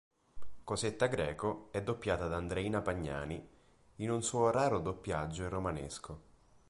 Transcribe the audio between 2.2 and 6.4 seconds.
da Andreina Pagnani in un suo raro doppiaggio in romanesco